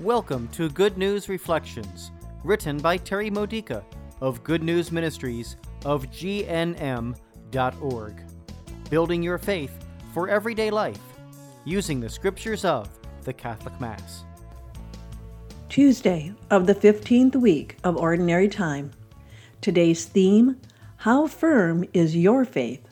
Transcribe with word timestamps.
Welcome 0.00 0.48
to 0.52 0.70
Good 0.70 0.96
News 0.96 1.28
Reflections, 1.28 2.10
written 2.42 2.78
by 2.78 2.96
Terry 2.96 3.28
Modica 3.28 3.84
of 4.22 4.42
Good 4.42 4.62
News 4.62 4.90
Ministries 4.90 5.56
of 5.84 6.06
GNM.org. 6.06 7.14
Building 8.88 9.22
your 9.22 9.36
faith 9.36 9.84
for 10.14 10.30
everyday 10.30 10.70
life 10.70 11.02
using 11.66 12.00
the 12.00 12.08
scriptures 12.08 12.64
of 12.64 12.88
the 13.24 13.34
Catholic 13.34 13.78
Mass. 13.78 14.24
Tuesday 15.68 16.32
of 16.48 16.66
the 16.66 16.74
15th 16.74 17.36
week 17.36 17.76
of 17.84 17.98
Ordinary 17.98 18.48
Time. 18.48 18.92
Today's 19.60 20.06
theme 20.06 20.58
How 20.96 21.26
firm 21.26 21.84
is 21.92 22.16
your 22.16 22.46
faith? 22.46 22.88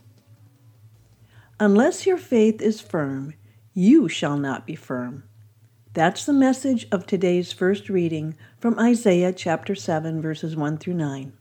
Unless 1.59 2.05
your 2.05 2.19
faith 2.19 2.61
is 2.61 2.83
firm, 2.83 3.33
you 3.73 4.11
shall 4.11 4.37
not 4.37 4.67
be 4.67 4.75
firm. 4.75 5.25
That's 5.95 6.27
the 6.27 6.35
message 6.35 6.87
of 6.93 7.07
today's 7.07 7.51
first 7.53 7.89
reading 7.89 8.37
from 8.59 8.79
Isaiah 8.79 9.33
chapter 9.33 9.75
7, 9.75 10.21
verses 10.21 10.55
1 10.55 10.77
through 10.77 10.95
9. 10.95 11.33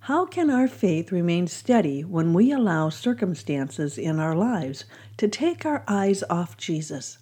How 0.00 0.26
can 0.26 0.50
our 0.50 0.66
faith 0.66 1.12
remain 1.12 1.46
steady 1.46 2.02
when 2.02 2.34
we 2.34 2.50
allow 2.50 2.88
circumstances 2.88 3.96
in 3.96 4.18
our 4.18 4.34
lives 4.34 4.86
to 5.18 5.28
take 5.28 5.64
our 5.64 5.84
eyes 5.86 6.24
off 6.28 6.56
Jesus? 6.56 7.18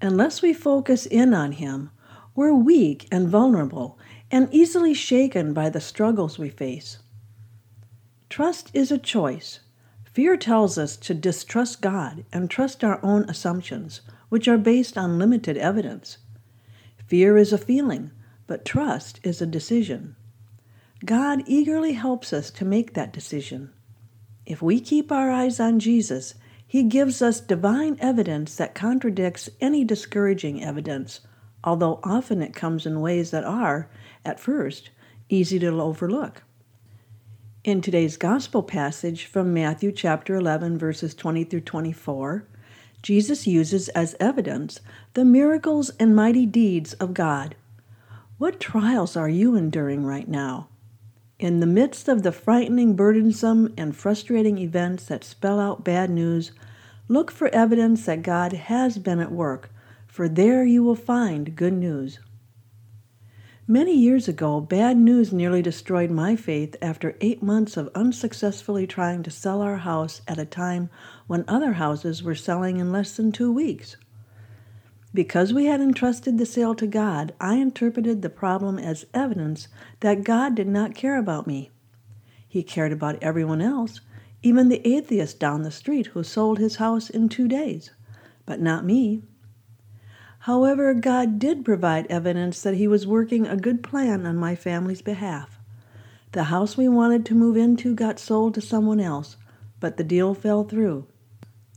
Unless 0.00 0.42
we 0.42 0.52
focus 0.52 1.06
in 1.06 1.34
on 1.34 1.52
Him, 1.52 1.90
we're 2.36 2.54
weak 2.54 3.08
and 3.10 3.28
vulnerable 3.28 3.98
and 4.30 4.48
easily 4.52 4.94
shaken 4.94 5.52
by 5.52 5.68
the 5.68 5.80
struggles 5.80 6.38
we 6.38 6.50
face. 6.50 6.98
Trust 8.30 8.70
is 8.72 8.92
a 8.92 8.96
choice. 8.96 9.58
Fear 10.12 10.36
tells 10.36 10.76
us 10.76 10.96
to 10.98 11.14
distrust 11.14 11.80
God 11.80 12.24
and 12.32 12.50
trust 12.50 12.84
our 12.84 13.02
own 13.02 13.24
assumptions, 13.30 14.02
which 14.28 14.46
are 14.46 14.58
based 14.58 14.98
on 14.98 15.18
limited 15.18 15.56
evidence. 15.56 16.18
Fear 17.06 17.38
is 17.38 17.52
a 17.52 17.58
feeling, 17.58 18.10
but 18.46 18.66
trust 18.66 19.20
is 19.22 19.40
a 19.40 19.46
decision. 19.46 20.16
God 21.04 21.42
eagerly 21.46 21.94
helps 21.94 22.32
us 22.32 22.50
to 22.52 22.64
make 22.64 22.92
that 22.92 23.12
decision. 23.12 23.70
If 24.44 24.60
we 24.60 24.80
keep 24.80 25.10
our 25.10 25.30
eyes 25.30 25.58
on 25.58 25.80
Jesus, 25.80 26.34
He 26.66 26.82
gives 26.82 27.22
us 27.22 27.40
divine 27.40 27.96
evidence 27.98 28.54
that 28.56 28.74
contradicts 28.74 29.48
any 29.62 29.82
discouraging 29.82 30.62
evidence, 30.62 31.20
although 31.64 32.00
often 32.04 32.42
it 32.42 32.54
comes 32.54 32.84
in 32.84 33.00
ways 33.00 33.30
that 33.30 33.44
are, 33.44 33.88
at 34.26 34.38
first, 34.38 34.90
easy 35.30 35.58
to 35.58 35.80
overlook. 35.80 36.42
In 37.64 37.80
today's 37.80 38.16
Gospel 38.16 38.64
passage 38.64 39.26
from 39.26 39.54
Matthew 39.54 39.92
chapter 39.92 40.34
11, 40.34 40.78
verses 40.78 41.14
20 41.14 41.44
through 41.44 41.60
24, 41.60 42.44
Jesus 43.02 43.46
uses 43.46 43.88
as 43.90 44.16
evidence 44.18 44.80
the 45.14 45.24
miracles 45.24 45.90
and 46.00 46.16
mighty 46.16 46.44
deeds 46.44 46.94
of 46.94 47.14
God. 47.14 47.54
What 48.36 48.58
trials 48.58 49.16
are 49.16 49.28
you 49.28 49.54
enduring 49.54 50.04
right 50.04 50.26
now? 50.26 50.70
In 51.38 51.60
the 51.60 51.68
midst 51.68 52.08
of 52.08 52.24
the 52.24 52.32
frightening, 52.32 52.96
burdensome, 52.96 53.72
and 53.76 53.94
frustrating 53.94 54.58
events 54.58 55.04
that 55.04 55.22
spell 55.22 55.60
out 55.60 55.84
bad 55.84 56.10
news, 56.10 56.50
look 57.06 57.30
for 57.30 57.46
evidence 57.54 58.06
that 58.06 58.24
God 58.24 58.54
has 58.54 58.98
been 58.98 59.20
at 59.20 59.30
work, 59.30 59.70
for 60.08 60.28
there 60.28 60.64
you 60.64 60.82
will 60.82 60.96
find 60.96 61.54
good 61.54 61.74
news. 61.74 62.18
Many 63.72 63.96
years 63.96 64.28
ago, 64.28 64.60
bad 64.60 64.98
news 64.98 65.32
nearly 65.32 65.62
destroyed 65.62 66.10
my 66.10 66.36
faith 66.36 66.76
after 66.82 67.16
eight 67.22 67.42
months 67.42 67.78
of 67.78 67.88
unsuccessfully 67.94 68.86
trying 68.86 69.22
to 69.22 69.30
sell 69.30 69.62
our 69.62 69.78
house 69.78 70.20
at 70.28 70.38
a 70.38 70.44
time 70.44 70.90
when 71.26 71.46
other 71.48 71.72
houses 71.72 72.22
were 72.22 72.34
selling 72.34 72.76
in 72.76 72.92
less 72.92 73.16
than 73.16 73.32
two 73.32 73.50
weeks. 73.50 73.96
Because 75.14 75.54
we 75.54 75.64
had 75.64 75.80
entrusted 75.80 76.36
the 76.36 76.44
sale 76.44 76.74
to 76.74 76.86
God, 76.86 77.32
I 77.40 77.54
interpreted 77.54 78.20
the 78.20 78.28
problem 78.28 78.78
as 78.78 79.06
evidence 79.14 79.68
that 80.00 80.22
God 80.22 80.54
did 80.54 80.68
not 80.68 80.94
care 80.94 81.16
about 81.16 81.46
me. 81.46 81.70
He 82.46 82.62
cared 82.62 82.92
about 82.92 83.22
everyone 83.22 83.62
else, 83.62 84.02
even 84.42 84.68
the 84.68 84.86
atheist 84.86 85.40
down 85.40 85.62
the 85.62 85.70
street 85.70 86.08
who 86.08 86.22
sold 86.22 86.58
his 86.58 86.76
house 86.76 87.08
in 87.08 87.30
two 87.30 87.48
days, 87.48 87.90
but 88.44 88.60
not 88.60 88.84
me. 88.84 89.22
However, 90.42 90.92
God 90.92 91.38
did 91.38 91.64
provide 91.64 92.08
evidence 92.08 92.62
that 92.62 92.74
He 92.74 92.88
was 92.88 93.06
working 93.06 93.46
a 93.46 93.56
good 93.56 93.80
plan 93.80 94.26
on 94.26 94.36
my 94.36 94.56
family's 94.56 95.00
behalf. 95.00 95.56
The 96.32 96.44
house 96.44 96.76
we 96.76 96.88
wanted 96.88 97.24
to 97.26 97.34
move 97.36 97.56
into 97.56 97.94
got 97.94 98.18
sold 98.18 98.54
to 98.54 98.60
someone 98.60 98.98
else, 98.98 99.36
but 99.78 99.98
the 99.98 100.04
deal 100.04 100.34
fell 100.34 100.64
through. 100.64 101.06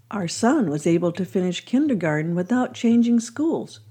Our 0.09 0.27
son 0.27 0.71
was 0.71 0.87
able 0.87 1.11
to 1.11 1.25
finish 1.25 1.65
kindergarten 1.65 2.33
without 2.33 2.73
changing 2.73 3.19
schools. 3.19 3.81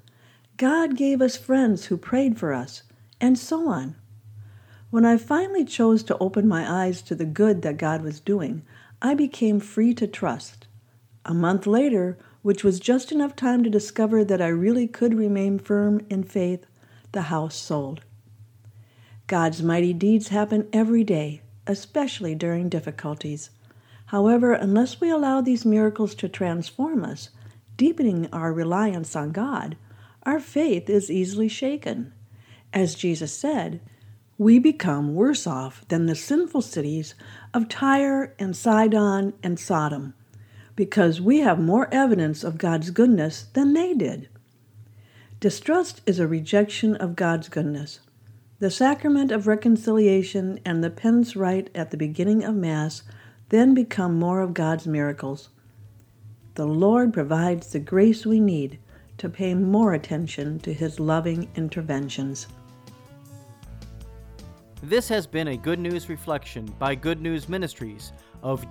God 0.56 0.96
gave 0.96 1.22
us 1.22 1.36
friends 1.36 1.84
who 1.84 1.96
prayed 1.96 2.36
for 2.36 2.52
us, 2.52 2.82
and 3.20 3.38
so 3.38 3.68
on. 3.68 3.94
When 4.90 5.04
I 5.04 5.18
finally 5.18 5.64
chose 5.64 6.02
to 6.04 6.18
open 6.18 6.48
my 6.48 6.84
eyes 6.84 7.00
to 7.02 7.14
the 7.14 7.24
good 7.24 7.62
that 7.62 7.76
God 7.76 8.02
was 8.02 8.18
doing, 8.18 8.62
I 9.00 9.14
became 9.14 9.60
free 9.60 9.94
to 9.94 10.08
trust. 10.08 10.66
A 11.24 11.32
month 11.32 11.64
later, 11.64 12.18
which 12.44 12.62
was 12.62 12.78
just 12.78 13.10
enough 13.10 13.34
time 13.34 13.64
to 13.64 13.70
discover 13.70 14.22
that 14.22 14.42
I 14.42 14.48
really 14.48 14.86
could 14.86 15.14
remain 15.14 15.58
firm 15.58 16.04
in 16.10 16.22
faith, 16.22 16.66
the 17.12 17.22
house 17.22 17.56
sold. 17.56 18.02
God's 19.26 19.62
mighty 19.62 19.94
deeds 19.94 20.28
happen 20.28 20.68
every 20.70 21.04
day, 21.04 21.40
especially 21.66 22.34
during 22.34 22.68
difficulties. 22.68 23.48
However, 24.08 24.52
unless 24.52 25.00
we 25.00 25.08
allow 25.08 25.40
these 25.40 25.64
miracles 25.64 26.14
to 26.16 26.28
transform 26.28 27.02
us, 27.02 27.30
deepening 27.78 28.28
our 28.30 28.52
reliance 28.52 29.16
on 29.16 29.32
God, 29.32 29.78
our 30.24 30.38
faith 30.38 30.90
is 30.90 31.10
easily 31.10 31.48
shaken. 31.48 32.12
As 32.74 32.94
Jesus 32.94 33.32
said, 33.32 33.80
we 34.36 34.58
become 34.58 35.14
worse 35.14 35.46
off 35.46 35.88
than 35.88 36.04
the 36.04 36.14
sinful 36.14 36.60
cities 36.60 37.14
of 37.54 37.70
Tyre 37.70 38.34
and 38.38 38.54
Sidon 38.54 39.32
and 39.42 39.58
Sodom, 39.58 40.12
because 40.76 41.20
we 41.20 41.38
have 41.38 41.58
more 41.58 41.88
evidence 41.92 42.42
of 42.42 42.58
God's 42.58 42.90
goodness 42.90 43.44
than 43.52 43.72
they 43.72 43.94
did. 43.94 44.28
Distrust 45.40 46.00
is 46.06 46.18
a 46.18 46.26
rejection 46.26 46.96
of 46.96 47.16
God's 47.16 47.48
goodness. 47.48 48.00
The 48.60 48.70
sacrament 48.70 49.30
of 49.30 49.46
reconciliation 49.46 50.58
and 50.64 50.82
the 50.82 50.90
penance 50.90 51.36
rite 51.36 51.70
at 51.74 51.90
the 51.90 51.96
beginning 51.96 52.44
of 52.44 52.54
Mass 52.54 53.02
then 53.50 53.74
become 53.74 54.18
more 54.18 54.40
of 54.40 54.54
God's 54.54 54.86
miracles. 54.86 55.50
The 56.54 56.66
Lord 56.66 57.12
provides 57.12 57.72
the 57.72 57.80
grace 57.80 58.24
we 58.24 58.40
need 58.40 58.78
to 59.18 59.28
pay 59.28 59.54
more 59.54 59.92
attention 59.92 60.58
to 60.60 60.72
His 60.72 60.98
loving 60.98 61.50
interventions. 61.56 62.46
This 64.82 65.08
has 65.08 65.26
been 65.26 65.48
a 65.48 65.56
Good 65.56 65.78
News 65.78 66.08
Reflection 66.08 66.66
by 66.78 66.94
Good 66.94 67.20
News 67.20 67.48
Ministries 67.48 68.12
of 68.42 68.70